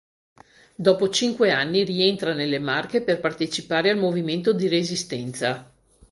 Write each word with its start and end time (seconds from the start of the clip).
Dopo 0.75 1.09
cinque 1.09 1.51
anni 1.51 1.83
rientra 1.83 2.33
nelle 2.33 2.57
Marche 2.57 3.03
per 3.03 3.19
partecipare 3.19 3.91
al 3.91 3.99
movimento 3.99 4.51
di 4.51 4.67
Resistenza. 4.67 5.71